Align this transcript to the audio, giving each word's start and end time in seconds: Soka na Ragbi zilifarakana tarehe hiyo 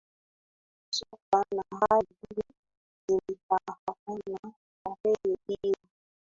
Soka 0.89 1.39
na 1.55 1.63
Ragbi 1.79 2.43
zilifarakana 3.07 4.53
tarehe 4.83 5.37
hiyo 5.47 5.77